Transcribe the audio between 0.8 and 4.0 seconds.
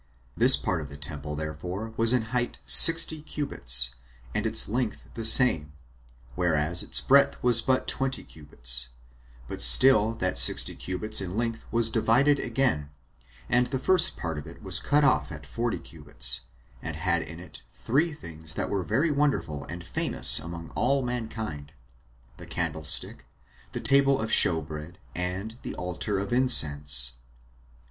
of the temple therefore was in height sixty cubits,